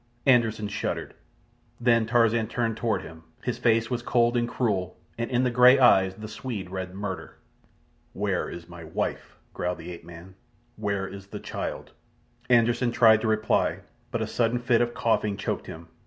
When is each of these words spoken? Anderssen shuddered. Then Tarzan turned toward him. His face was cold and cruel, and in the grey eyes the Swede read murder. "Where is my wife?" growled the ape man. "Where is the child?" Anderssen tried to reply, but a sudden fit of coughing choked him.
Anderssen 0.25 0.67
shuddered. 0.67 1.13
Then 1.79 2.07
Tarzan 2.07 2.47
turned 2.47 2.75
toward 2.75 3.03
him. 3.03 3.21
His 3.43 3.59
face 3.59 3.91
was 3.91 4.01
cold 4.01 4.35
and 4.35 4.49
cruel, 4.49 4.97
and 5.15 5.29
in 5.29 5.43
the 5.43 5.51
grey 5.51 5.77
eyes 5.77 6.15
the 6.15 6.27
Swede 6.27 6.71
read 6.71 6.95
murder. 6.95 7.37
"Where 8.13 8.49
is 8.49 8.67
my 8.67 8.83
wife?" 8.83 9.37
growled 9.53 9.77
the 9.77 9.91
ape 9.91 10.03
man. 10.03 10.33
"Where 10.75 11.07
is 11.07 11.27
the 11.27 11.39
child?" 11.39 11.91
Anderssen 12.49 12.91
tried 12.91 13.21
to 13.21 13.27
reply, 13.27 13.81
but 14.09 14.23
a 14.23 14.25
sudden 14.27 14.57
fit 14.57 14.81
of 14.81 14.95
coughing 14.95 15.37
choked 15.37 15.67
him. 15.67 15.87